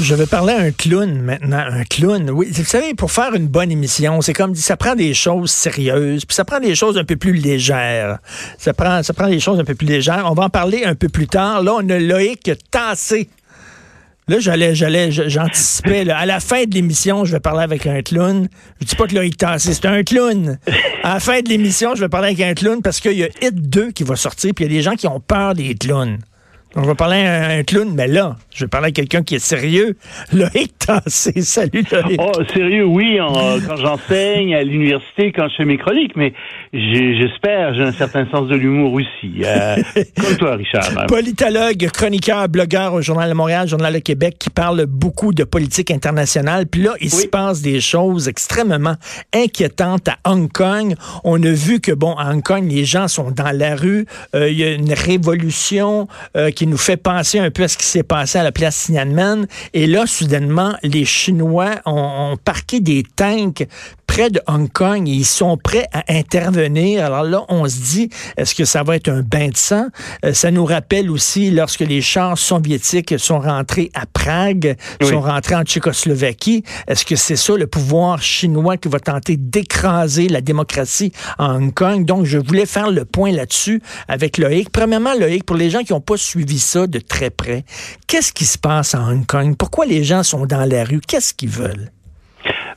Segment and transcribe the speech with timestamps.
[0.00, 1.58] Je vais parler à un clown maintenant.
[1.58, 2.48] Un clown, oui.
[2.52, 6.24] Vous savez, pour faire une bonne émission, c'est comme dit, ça prend des choses sérieuses,
[6.24, 8.18] puis ça prend des choses un peu plus légères.
[8.58, 10.24] Ça prend, ça des choses un peu plus légères.
[10.30, 11.62] On va en parler un peu plus tard.
[11.62, 13.28] Là, on a Loïc Tassé.
[14.28, 16.08] Là, j'allais, j'allais, j'anticipais.
[16.10, 18.48] À la fin de l'émission, je vais parler avec un clown.
[18.80, 20.58] Je dis pas que Loïc Tassé, c'est un clown.
[21.02, 23.28] À la fin de l'émission, je vais parler avec un clown parce qu'il y a
[23.42, 25.74] Hit 2 qui va sortir, puis il y a des gens qui ont peur des
[25.74, 26.18] clowns.
[26.76, 29.38] Je vais parler à un, clown, mais là, je vais parler à quelqu'un qui est
[29.38, 29.96] sérieux.
[30.34, 32.20] Loïc Tassé, salut Loïc.
[32.20, 36.34] Oh, sérieux, oui, en, quand j'enseigne à l'université, quand je fais mes chroniques, mais
[36.74, 39.42] j'espère, j'ai un certain sens de l'humour aussi.
[39.44, 39.76] Euh,
[40.20, 41.06] comme toi, Richard.
[41.06, 45.90] Politologue, chroniqueur, blogueur au Journal de Montréal, Journal de Québec, qui parle beaucoup de politique
[45.90, 46.66] internationale.
[46.66, 48.96] Puis là, il se passe des choses extrêmement
[49.34, 50.94] inquiétantes à Hong Kong.
[51.24, 54.04] On a vu que, bon, à Hong Kong, les gens sont dans la rue.
[54.34, 57.78] Euh, il y a une révolution euh, qui nous fait penser un peu à ce
[57.78, 59.46] qui s'est passé à la place Tiananmen.
[59.74, 63.64] Et là, soudainement, les Chinois ont, ont parqué des tanks
[64.08, 67.04] près de Hong Kong et ils sont prêts à intervenir.
[67.04, 69.86] Alors là, on se dit, est-ce que ça va être un bain de sang?
[70.24, 75.54] Euh, ça nous rappelle aussi lorsque les chars soviétiques sont rentrés à Prague, sont rentrés
[75.54, 76.64] en Tchécoslovaquie.
[76.88, 81.74] Est-ce que c'est ça le pouvoir chinois qui va tenter d'écraser la démocratie en Hong
[81.74, 82.04] Kong?
[82.04, 84.70] Donc, je voulais faire le point là-dessus avec Loïc.
[84.70, 87.64] Premièrement, Loïc, pour les gens qui n'ont pas suivi ça de très près,
[88.06, 89.54] qu'est-ce qui se passe en Hong Kong?
[89.58, 91.00] Pourquoi les gens sont dans la rue?
[91.06, 91.90] Qu'est-ce qu'ils veulent?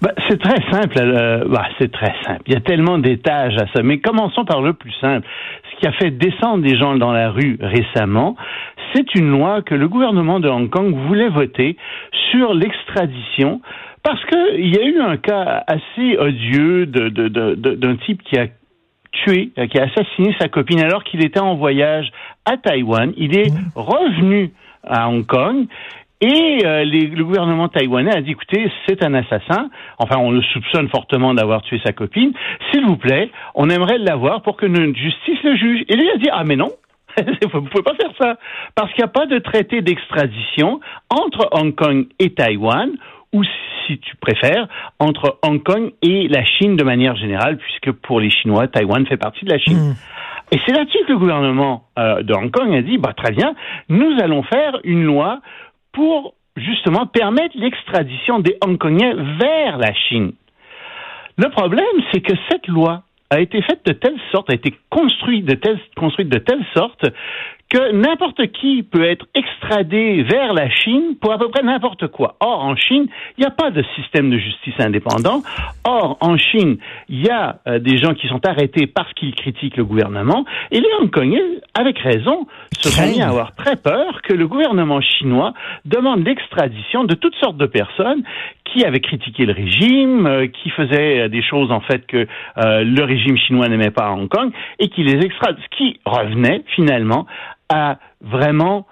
[0.01, 0.97] Ben, c'est très simple.
[0.97, 2.41] Euh, bah, c'est très simple.
[2.47, 3.83] Il y a tellement d'étages à ça.
[3.83, 5.25] Mais commençons par le plus simple.
[5.71, 8.35] Ce qui a fait descendre des gens dans la rue récemment,
[8.93, 11.77] c'est une loi que le gouvernement de Hong Kong voulait voter
[12.31, 13.61] sur l'extradition
[14.03, 18.47] parce qu'il y a eu un cas assez odieux d'un type qui a
[19.11, 22.11] tué, qui a assassiné sa copine alors qu'il était en voyage
[22.45, 23.13] à Taïwan.
[23.17, 23.71] Il est mmh.
[23.75, 24.51] revenu
[24.83, 25.67] à Hong Kong
[26.21, 29.69] et euh, le gouvernement taïwanais a dit, écoutez, c'est un assassin.
[29.97, 32.31] Enfin, on le soupçonne fortement d'avoir tué sa copine.
[32.69, 35.83] S'il vous plaît, on aimerait l'avoir pour que notre justice le juge.
[35.89, 36.69] Et lui a dit, ah mais non,
[37.17, 38.37] vous pouvez pas faire ça.
[38.75, 40.79] Parce qu'il n'y a pas de traité d'extradition
[41.09, 42.91] entre Hong Kong et Taïwan,
[43.33, 43.43] ou
[43.85, 44.67] si tu préfères,
[44.99, 49.17] entre Hong Kong et la Chine de manière générale, puisque pour les Chinois, Taïwan fait
[49.17, 49.91] partie de la Chine.
[49.91, 49.95] Hmm.
[50.51, 53.55] Et c'est là-dessus que le gouvernement euh, de Hong Kong a dit, bah, très bien,
[53.89, 55.39] nous allons faire une loi
[55.93, 60.33] pour justement permettre l'extradition des Hongkongais vers la Chine.
[61.37, 65.45] Le problème, c'est que cette loi a été faite de telle sorte, a été construite
[65.45, 67.05] de telle, construite de telle sorte
[67.71, 72.35] que n'importe qui peut être extradé vers la Chine pour à peu près n'importe quoi.
[72.41, 75.41] Or, en Chine, il n'y a pas de système de justice indépendant.
[75.85, 76.77] Or, en Chine,
[77.07, 80.43] il y a euh, des gens qui sont arrêtés parce qu'ils critiquent le gouvernement.
[80.71, 82.45] Et les Hongkongais, avec raison,
[82.77, 85.53] se sont mis à avoir très peur que le gouvernement chinois
[85.85, 88.23] demande l'extradition de toutes sortes de personnes
[88.65, 92.27] qui avaient critiqué le régime, euh, qui faisaient des choses en fait que
[92.57, 95.99] euh, le régime chinois n'aimait pas à Hong Kong, et qui les extradent, ce qui
[96.05, 97.25] revenait finalement
[97.71, 98.85] à vraiment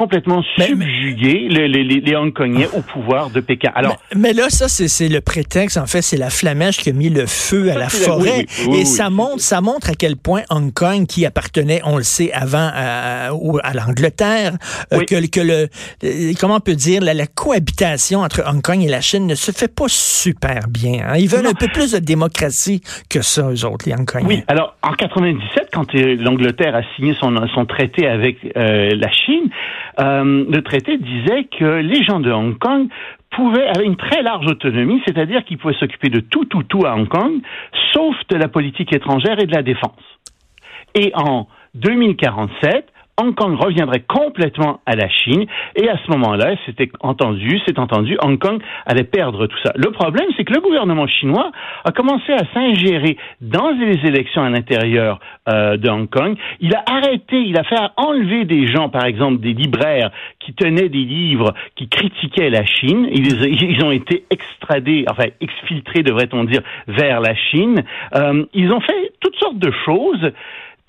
[0.00, 3.70] complètement subjuguer les, les, les, Hongkongais au pouvoir de Pékin.
[3.74, 5.76] Alors, mais, là, ça, c'est le prétexte.
[5.76, 8.46] En fait, c'est la flamèche qui a mis le feu à la forêt.
[8.72, 12.32] et ça montre, ça montre à quel point Hong Kong, qui appartenait, on le sait,
[12.32, 14.52] avant à, à l'Angleterre,
[14.94, 15.68] euh, que, que le,
[16.04, 19.52] euh, comment on peut dire, la, cohabitation entre Hong Kong et la Chine ne se
[19.52, 21.04] fait pas super bien.
[21.08, 21.16] Hein.
[21.18, 24.24] Ils veulent un peu plus de démocratie que ça, eux autres, les Hongkongais.
[24.26, 24.44] Oui.
[24.48, 29.50] Alors, en 97, quand euh, l'Angleterre a signé son, son traité avec la Chine,
[29.98, 32.88] euh, le traité disait que les gens de Hong Kong
[33.30, 36.94] pouvaient, avaient une très large autonomie, c'est-à-dire qu'ils pouvaient s'occuper de tout, tout, tout à
[36.94, 37.40] Hong Kong,
[37.92, 40.02] sauf de la politique étrangère et de la défense.
[40.94, 42.86] Et en 2047,
[43.20, 45.44] Hong Kong reviendrait complètement à la Chine
[45.76, 49.72] et à ce moment-là, c'était entendu, c'est entendu, Hong Kong allait perdre tout ça.
[49.76, 51.50] Le problème, c'est que le gouvernement chinois
[51.84, 56.36] a commencé à s'ingérer dans les élections à l'intérieur euh, de Hong Kong.
[56.60, 60.88] Il a arrêté, il a fait enlever des gens, par exemple des libraires qui tenaient
[60.88, 63.06] des livres qui critiquaient la Chine.
[63.12, 67.82] Ils, ont été extradés, enfin exfiltrés, devrait-on dire, vers la Chine.
[68.14, 70.32] Euh, ils ont fait toutes sortes de choses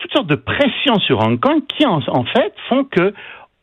[0.02, 3.14] toutes sortes de pressions sur Hong Kong qui, en, fait, font que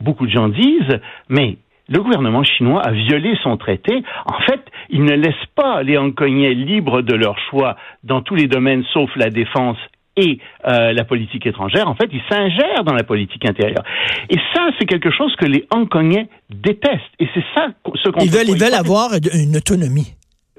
[0.01, 1.59] beaucoup de gens disent, mais
[1.89, 4.03] le gouvernement chinois a violé son traité.
[4.27, 8.47] En fait, il ne laisse pas les Hongkongais libres de leur choix dans tous les
[8.47, 9.79] domaines sauf la défense
[10.17, 13.85] et euh, la politique étrangère, en fait, ils s'ingèrent dans la politique intérieure.
[14.29, 17.15] Et ça, c'est quelque chose que les Hongkongais détestent.
[17.21, 20.15] Et c'est ça ce qu'on Ils veulent, ils veulent avoir une autonomie.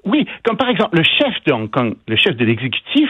[0.05, 3.09] Oui, comme par exemple le chef de Hong Kong, le chef de l'exécutif,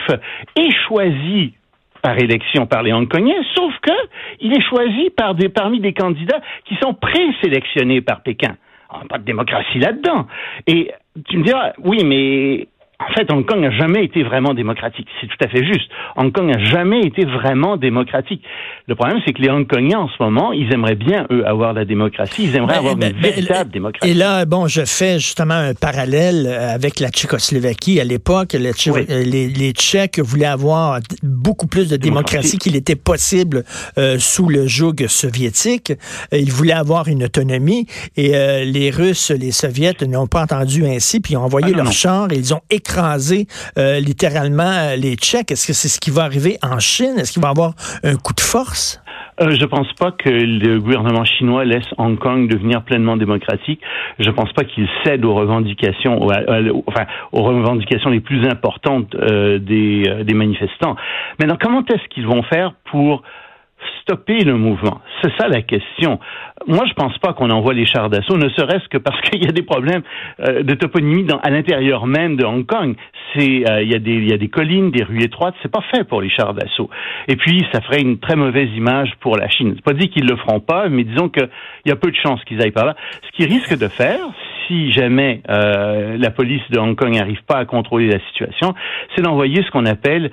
[0.56, 1.54] est choisi
[2.02, 3.92] par élection par les Hongkongais, sauf que
[4.40, 8.56] il est choisi par des, parmi des candidats qui sont présélectionnés par Pékin.
[8.90, 10.28] Ah, pas de démocratie là-dedans.
[10.66, 10.92] Et
[11.28, 12.68] tu me diras, oui, mais
[13.00, 15.08] en fait, Hong Kong n'a jamais été vraiment démocratique.
[15.22, 15.90] C'est tout à fait juste.
[16.18, 18.44] Hong Kong n'a jamais été vraiment démocratique.
[18.88, 21.86] Le problème, c'est que les Hongkongais, en ce moment, ils aimeraient bien, eux, avoir la
[21.86, 22.44] démocratie.
[22.44, 24.12] Ils aimeraient avoir une véritable démocratie.
[24.12, 28.02] Et là, bon, je fais justement un parallèle avec la Tchécoslovaquie.
[28.02, 33.64] À l'époque, les, les, Tchèques voulaient avoir beaucoup plus de démocratie qu'il était possible
[33.98, 35.94] euh, sous le joug soviétique.
[36.34, 37.86] Ils voulaient avoir une autonomie
[38.18, 41.78] et euh, les Russes, les Soviets n'ont pas entendu ainsi, puis ils ont envoyé ah,
[41.78, 43.46] leurs chars et ils ont écraser
[43.78, 45.52] euh, littéralement euh, les Tchèques.
[45.52, 47.16] Est-ce que c'est ce qui va arriver en Chine?
[47.18, 49.02] Est-ce qu'il va avoir un coup de force?
[49.42, 53.80] Euh, je pense pas que le gouvernement chinois laisse Hong Kong devenir pleinement démocratique.
[54.18, 56.20] Je pense pas qu'il cède aux revendications,
[56.88, 60.96] enfin aux revendications les plus importantes des, des manifestants.
[61.40, 63.22] Maintenant, comment est-ce qu'ils vont faire pour
[64.02, 65.02] stopper le mouvement?
[65.22, 66.20] C'est ça la question.
[66.68, 69.48] Moi, je pense pas qu'on envoie les chars d'assaut, ne serait-ce que parce qu'il y
[69.48, 70.02] a des problèmes
[70.42, 72.96] euh, de toponymie dans, à l'intérieur même de Hong Kong.
[73.34, 75.56] C'est, euh, il y a des, y a des collines, des rues étroites.
[75.62, 76.90] C'est pas fait pour les chars d'assaut.
[77.28, 79.74] Et puis, ça ferait une très mauvaise image pour la Chine.
[79.76, 81.50] C'est pas dit qu'ils le feront pas, mais disons qu'il
[81.86, 82.96] y a peu de chances qu'ils aillent par là.
[83.24, 84.20] Ce qu'ils risquent de faire,
[84.68, 88.74] si jamais euh, la police de Hong Kong n'arrive pas à contrôler la situation,
[89.16, 90.32] c'est d'envoyer ce qu'on appelle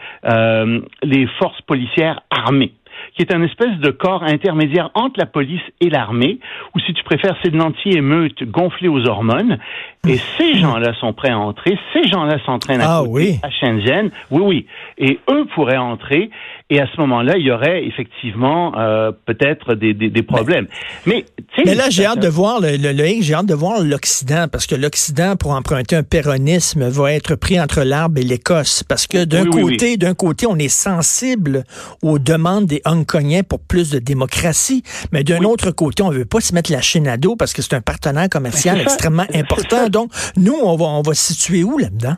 [1.03, 2.73] les forces policières armées
[3.17, 6.39] qui est un espèce de corps intermédiaire entre la police et l'armée,
[6.75, 9.59] ou si tu préfères, c'est de l'anti-émeute gonflé aux hormones.
[10.07, 13.39] Et ces gens-là sont prêts à entrer, ces gens-là s'entraînent à, ah, oui.
[13.43, 14.11] à Shenzhen.
[14.31, 14.67] Oui, oui.
[14.99, 16.31] Et eux pourraient entrer,
[16.69, 20.67] et à ce moment-là, il y aurait effectivement euh, peut-être des, des, des, problèmes.
[21.07, 21.25] Mais,
[21.65, 24.75] mais là, j'ai hâte de voir le, le, j'ai hâte de voir l'Occident, parce que
[24.75, 29.45] l'Occident, pour emprunter un péronisme, va être pris entre l'arbre et l'Écosse, parce que d'un
[29.45, 31.63] côté, d'un côté, on est sensible
[32.03, 34.83] aux demandes des Hongkongais pour plus de démocratie,
[35.13, 37.63] mais d'un autre côté, on veut pas se mettre la Chine à dos parce que
[37.63, 39.89] c'est un partenaire commercial extrêmement important.
[39.89, 42.17] Donc, nous, on va, on va se situer où là-dedans?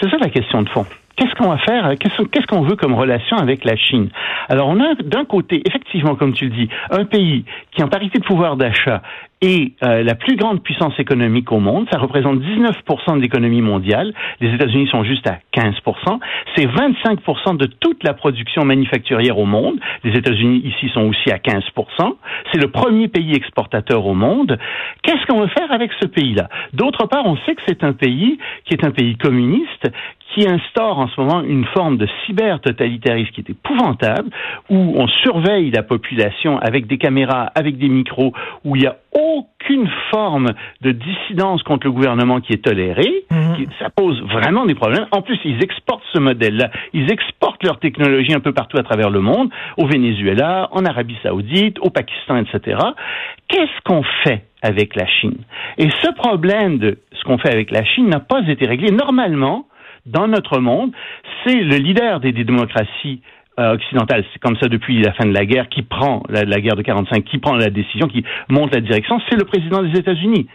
[0.00, 0.86] C'est ça la question de fond
[1.18, 1.92] qu'est-ce qu'on va faire?
[1.98, 4.08] Qu'est-ce qu'on veut comme relation avec la Chine?
[4.48, 8.18] Alors, on a d'un côté, effectivement, comme tu le dis, un pays qui, en parité
[8.18, 9.02] de pouvoir d'achat,
[9.40, 11.86] est euh, la plus grande puissance économique au monde.
[11.92, 14.12] Ça représente 19% de l'économie mondiale.
[14.40, 16.18] Les États-Unis sont juste à 15%.
[16.56, 19.78] C'est 25% de toute la production manufacturière au monde.
[20.04, 22.16] Les États-Unis ici sont aussi à 15%.
[22.52, 24.58] C'est le premier pays exportateur au monde.
[25.02, 26.48] Qu'est-ce qu'on veut faire avec ce pays-là?
[26.72, 29.90] D'autre part, on sait que c'est un pays qui est un pays communiste,
[30.34, 34.30] qui instaure en ce moment une forme de cyber-totalitarisme qui est épouvantable,
[34.68, 38.32] où on surveille la population avec des caméras, avec des micros,
[38.64, 38.96] où il n'y a
[39.28, 43.24] aucune forme de dissidence contre le gouvernement qui est tolérée.
[43.30, 43.66] Mhm.
[43.78, 45.06] ça pose vraiment des problèmes.
[45.10, 46.70] En plus, ils exportent ce modèle-là.
[46.92, 51.16] Ils exportent leur technologie un peu partout à travers le monde, au Venezuela, en Arabie
[51.22, 52.78] saoudite, au Pakistan, etc.
[53.48, 55.38] Qu'est-ce qu'on fait avec la Chine?
[55.76, 58.90] Et ce problème de ce qu'on fait avec la Chine n'a pas été réglé.
[58.90, 59.66] Normalement,
[60.06, 60.92] dans notre monde,
[61.44, 63.20] c'est le leader des, démocraties
[63.58, 66.76] euh, occidentales, c'est comme ça depuis la fin de la guerre, qui prend la, guerre
[66.76, 70.46] de 45, qui prend la décision, qui monte la direction, c'est le président des États-Unis.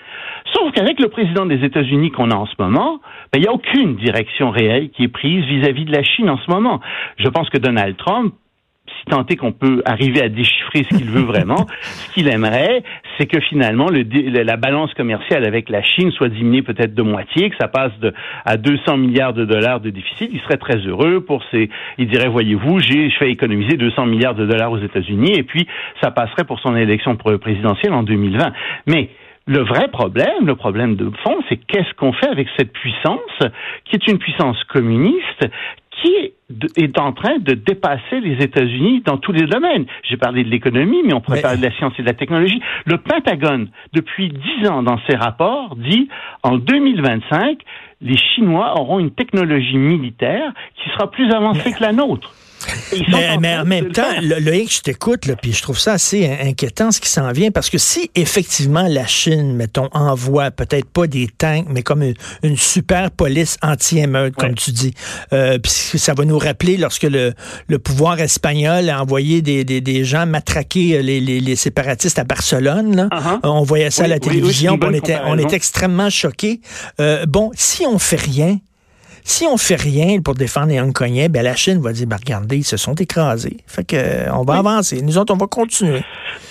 [0.53, 2.99] Sauf qu'avec le président des États-Unis qu'on a en ce moment,
[3.31, 6.03] ben, il n'y a aucune direction réelle qui est prise vis à -vis de la
[6.03, 6.79] Chine en ce moment.
[7.17, 8.33] Je pense que Donald Trump
[9.03, 12.83] si tant est qu'on peut arriver à déchiffrer ce qu'il veut vraiment, ce qu'il aimerait,
[13.17, 14.03] c'est que finalement le,
[14.43, 18.13] la balance commerciale avec la Chine soit diminuée peut-être de moitié, que ça passe de,
[18.45, 20.29] à 200 milliards de dollars de déficit.
[20.31, 21.69] Il serait très heureux pour ses.
[21.97, 25.67] Il dirait, voyez-vous, j'ai je fais économiser 200 milliards de dollars aux États-Unis et puis
[26.01, 28.53] ça passerait pour son élection présidentielle en 2020.
[28.87, 29.09] Mais
[29.45, 33.19] le vrai problème, le problème de fond, c'est qu'est-ce qu'on fait avec cette puissance
[33.83, 35.45] qui est une puissance communiste
[36.03, 36.33] qui
[36.77, 39.85] est en train de dépasser les États-Unis dans tous les domaines.
[40.03, 42.61] J'ai parlé de l'économie, mais on pourrait parler de la science et de la technologie.
[42.85, 46.09] Le Pentagone, depuis dix ans dans ses rapports, dit
[46.43, 47.59] en 2025,
[48.01, 52.33] les Chinois auront une technologie militaire qui sera plus avancée que la nôtre.
[53.09, 57.01] Mais, en, même temps, le, le je t'écoute, puis je trouve ça assez inquiétant ce
[57.01, 61.65] qui s'en vient, parce que si effectivement la Chine, mettons, envoie peut-être pas des tanks,
[61.69, 62.03] mais comme
[62.43, 64.93] une, super police anti-émeute, comme tu dis,
[65.33, 67.33] euh, puis ça va nous rappeler lorsque le,
[67.67, 72.23] le pouvoir espagnol a envoyé des, des, des gens matraquer les, les, les, séparatistes à
[72.23, 73.07] Barcelone, là.
[73.11, 73.39] Uh-huh.
[73.43, 76.61] on voyait ça à la télévision, on, était, on était extrêmement choqués.
[76.99, 78.57] Euh, bon, si on fait rien,
[79.23, 82.57] si on fait rien pour défendre les Hongkongais, ben la Chine va dire, ben regardez,
[82.57, 83.57] ils se sont écrasés.
[83.67, 85.01] Fait que euh, on va avancer.
[85.01, 86.01] Nous autres, on va continuer.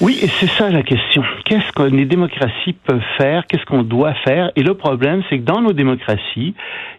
[0.00, 1.22] Oui, et c'est ça la question.
[1.44, 3.46] Qu'est-ce que les démocraties peuvent faire?
[3.46, 4.50] Qu'est-ce qu'on doit faire?
[4.56, 6.54] Et le problème, c'est que dans nos démocraties,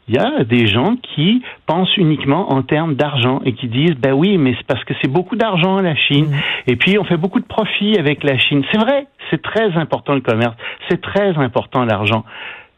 [0.07, 4.13] il y a des gens qui pensent uniquement en termes d'argent et qui disent, ben
[4.13, 6.25] oui, mais c'est parce que c'est beaucoup d'argent la Chine.
[6.25, 6.71] Mm.
[6.71, 8.63] Et puis, on fait beaucoup de profits avec la Chine.
[8.71, 10.55] C'est vrai, c'est très important le commerce.
[10.89, 12.25] C'est très important l'argent.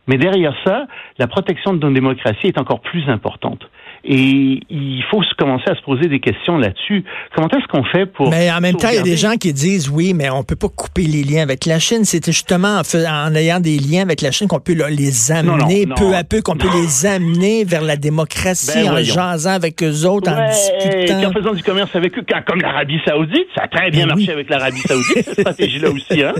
[0.08, 0.86] Mais derrière ça,
[1.18, 3.62] la protection de nos démocraties est encore plus importante.
[4.08, 7.04] Et il faut commencer à se poser des questions là-dessus.
[7.36, 8.30] Comment est-ce qu'on fait pour...
[8.30, 10.56] Mais en même temps, il y a des gens qui disent, oui, mais on peut
[10.56, 12.06] pas couper les liens avec la Chine.
[12.06, 16.24] C'est justement en, ayant des liens avec la Chine qu'on peut les amener peu à
[16.24, 20.50] peu, qu'on peut les amener vers la démocratie ben en jasant avec eux autres, en
[20.50, 21.20] discutant.
[21.20, 23.48] Et en faisant du commerce avec eux, comme l'Arabie saoudite.
[23.56, 26.22] Ça a très bien ben marché avec l'Arabie saoudite, cette stratégie-là aussi.
[26.22, 26.34] Hein?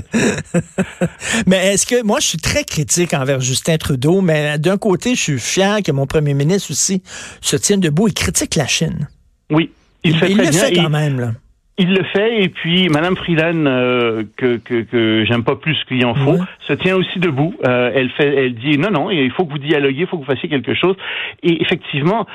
[1.48, 2.04] mais est-ce que...
[2.04, 5.94] Moi, je suis très critique envers Justin Trudeau, mais d'un côté, je suis fier que
[5.94, 7.02] mon premier ministre aussi
[7.42, 9.08] se tienne debout et critique la Chine.
[9.50, 9.72] Oui,
[10.04, 11.22] il, fait il le fait quand même.
[11.22, 11.32] Là.
[11.78, 16.06] Il le fait et puis Madame Freeland euh, que que, que j'aime pas plus qu'il
[16.06, 17.54] en faut se tient aussi debout.
[17.66, 20.26] Euh, elle fait, elle dit non non il faut que vous dialoguiez, il faut que
[20.26, 20.96] vous fassiez quelque chose.
[21.44, 22.26] Et effectivement,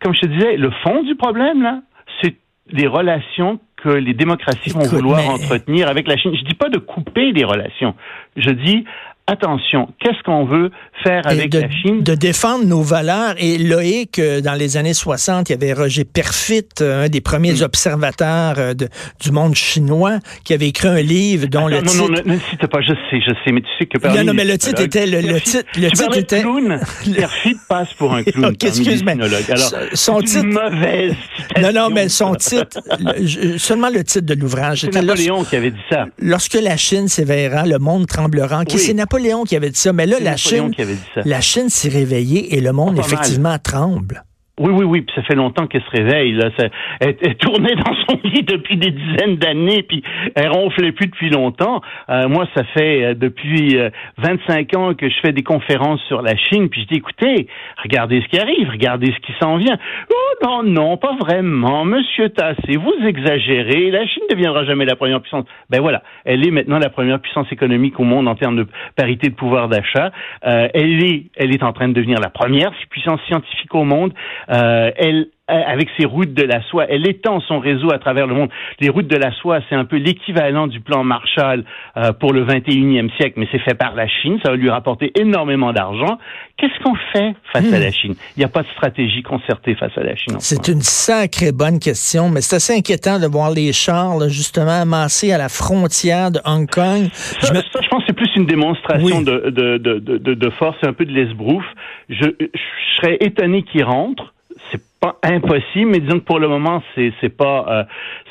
[0.00, 1.82] comme je te disais, le fond du problème là,
[2.20, 2.34] c'est
[2.70, 6.32] les relations que les démocraties vont vouloir entretenir avec la Chine.
[6.34, 7.94] Je dis pas de couper des relations.
[8.36, 8.84] Je dis
[9.26, 10.70] attention, qu'est-ce qu'on veut
[11.02, 12.02] faire avec de, la Chine?
[12.02, 13.34] De défendre nos valeurs.
[13.38, 17.20] Et Loïc, euh, dans les années 60, il y avait Roger Perfit, euh, un des
[17.20, 17.62] premiers mm.
[17.62, 21.96] observateurs euh, du monde chinois, qui avait écrit un livre dont le titre...
[21.96, 24.06] Non, non, ne cite pas, je sais, je sais, mais tu sais que...
[24.06, 25.06] Non, non, mais le titre était...
[25.06, 26.40] Le, le titre, le tu titre était...
[26.42, 26.80] clown?
[27.14, 28.52] Perfit passe pour un clown.
[28.52, 29.14] okay, excuse-moi.
[29.14, 30.44] Alors, son titre...
[30.44, 31.14] Une mauvaise
[31.62, 32.78] Non, non, mais son titre...
[33.56, 34.80] seulement le titre de l'ouvrage.
[34.80, 36.06] C'est Napoléon qui avait dit ça.
[36.18, 38.64] Lorsque la Chine s'éveillera, le monde tremblera.
[38.68, 38.78] Oui.
[38.78, 39.92] C'est Napoléon qui avait dit ça.
[39.92, 40.72] Mais là, la Chine,
[41.24, 44.24] la Chine s'est réveillée et le monde, effectivement, tremble.
[44.60, 46.30] Oui, oui, oui, puis ça fait longtemps qu'elle se réveille.
[46.30, 46.48] Là.
[47.00, 50.04] elle, elle, tournait dans son lit depuis des dizaines d'années, puis
[50.36, 51.80] elle ronflait plus depuis longtemps.
[52.08, 53.76] Euh, moi, ça fait euh, depuis
[54.18, 57.48] 25 euh, ans que je fais des conférences sur la Chine, puis je dis, écoutez,
[57.82, 59.76] regardez ce qui arrive, regardez ce qui s'en vient.
[60.12, 61.84] Oh non, non, pas vraiment.
[61.84, 63.90] Monsieur Tassé, vous exagérez.
[63.90, 65.46] La Chine ne deviendra jamais la première puissance.
[65.68, 69.30] Ben voilà, elle est maintenant la première puissance économique au monde en termes de parité
[69.30, 70.12] de pouvoir d'achat.
[70.42, 74.12] elle est, elle est en train de devenir la première puissance scientifique au monde.
[74.50, 78.26] Euh, elle euh, avec ses routes de la soie, elle étend son réseau à travers
[78.26, 78.48] le monde.
[78.80, 81.64] Les routes de la soie, c'est un peu l'équivalent du plan Marshall
[81.98, 85.12] euh, pour le 21e siècle, mais c'est fait par la Chine, ça va lui rapporter
[85.20, 86.16] énormément d'argent.
[86.56, 87.92] Qu'est-ce qu'on fait face à la hmm.
[87.92, 88.14] Chine?
[88.36, 90.36] Il n'y a pas de stratégie concertée face à la Chine.
[90.38, 95.30] C'est une sacrée bonne question, mais c'est assez inquiétant de voir les chars justement amassés
[95.30, 97.10] à la frontière de Hong Kong.
[97.12, 101.12] je, pense que c'est plus une démonstration de, de, de, de, force, un peu de
[101.12, 101.64] l'esbrouf.
[102.08, 104.33] Je, je serais étonné qu'ils rentrent
[105.22, 107.84] impossible, mais disons que pour le moment, c'est c'est pas euh,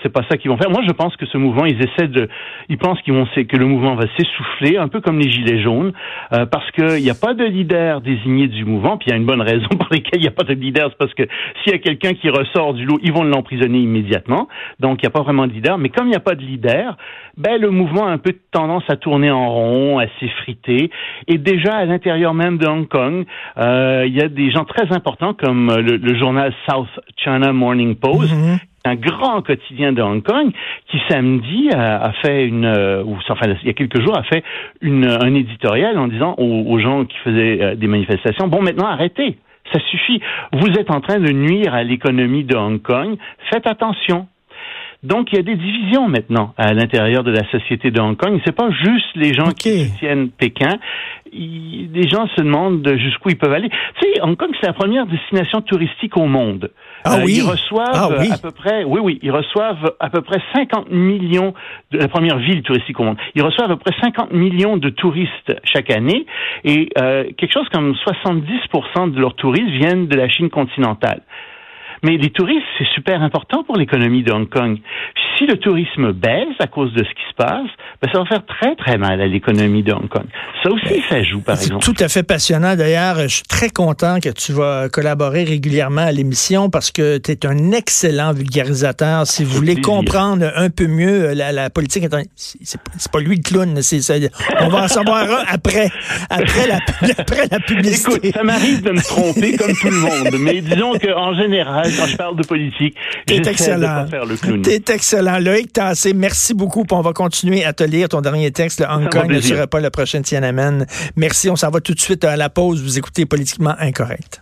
[0.04, 0.70] c'est pas ça qu'ils vont faire.
[0.70, 2.28] Moi, je pense que ce mouvement, ils essaient de,
[2.70, 5.94] ils pensent qu'ils vont que le mouvement va s'essouffler, un peu comme les gilets jaunes,
[6.34, 8.98] euh, parce qu'il n'y a pas de leader désigné du mouvement.
[8.98, 10.90] Puis il y a une bonne raison pour laquelle il n'y a pas de leader,
[10.90, 11.24] c'est parce que
[11.64, 14.48] s'il y a quelqu'un qui ressort du lot, ils vont l'emprisonner immédiatement.
[14.80, 15.78] Donc il n'y a pas vraiment de leader.
[15.78, 16.98] Mais comme il n'y a pas de leader,
[17.38, 20.92] ben le mouvement a un peu tendance à tourner en rond, à s'effriter.
[21.28, 23.26] Et déjà à l'intérieur même de Hong Kong,
[23.58, 27.96] euh, il y a des gens très importants comme le, le journal South China Morning
[27.96, 28.58] Post, mm-hmm.
[28.86, 30.52] Un grand quotidien de Hong Kong,
[30.88, 34.44] qui samedi a, fait une, euh, ou enfin il y a quelques jours a fait
[34.82, 39.38] une, un éditorial en disant aux, gens qui faisaient euh, des manifestations, bon maintenant arrêtez,
[39.72, 40.22] ça suffit,
[40.52, 43.18] vous êtes en train de nuire à l'économie de Hong Kong,
[43.52, 44.28] faites attention.
[45.04, 48.40] Donc, il y a des divisions maintenant à l'intérieur de la société de Hong Kong.
[48.46, 50.78] C'est pas juste les gens qui tiennent Pékin
[51.34, 53.70] les gens se demandent jusqu'où ils peuvent aller.
[53.70, 56.72] Tu sais, Hong Kong, c'est la première destination touristique au monde.
[57.04, 57.36] Ah euh, oui?
[57.38, 61.54] Ils reçoivent ah à peu près, oui, oui, ils reçoivent à peu près 50 millions
[61.92, 63.18] de la première ville touristique au monde.
[63.36, 66.26] Ils reçoivent à peu près 50 millions de touristes chaque année
[66.64, 71.22] et euh, quelque chose comme 70% de leurs touristes viennent de la Chine continentale.
[72.04, 74.78] Mais les touristes, c'est super important pour l'économie de Hong Kong.
[75.38, 77.70] Si le tourisme baisse à cause de ce qui se passe,
[78.02, 80.26] ben, ça va faire très, très mal à l'économie de Hong Kong.
[80.62, 81.84] Ça aussi, ça joue, par exemple.
[81.84, 82.76] C'est tout à fait passionnant.
[82.76, 87.32] D'ailleurs, je suis très content que tu vas collaborer régulièrement à l'émission parce que tu
[87.32, 89.26] es un excellent vulgarisateur.
[89.26, 92.04] Si vous voulez comprendre un peu mieux la, la politique,
[92.36, 93.80] c'est pas lui le clown.
[94.60, 95.90] on va en savoir un après,
[96.30, 96.80] après la,
[97.18, 98.12] après la publicité.
[98.12, 102.08] Écoute, ça m'arrive de me tromper comme tout le monde, mais disons qu'en général, quand
[102.08, 102.96] je parle de politique,
[103.28, 104.62] j'essaie de pas faire le clown.
[104.62, 105.40] T'es excellent.
[105.40, 106.86] Loïc Tassé, merci beaucoup.
[106.92, 109.80] on va continuer à te lire ton dernier texte, le Hong Kong ne sera pas
[109.80, 110.86] la prochaine Tiananmen.
[111.16, 111.50] Merci.
[111.50, 112.82] On s'en va tout de suite à la pause.
[112.82, 114.42] Vous écoutez Politiquement Incorrect.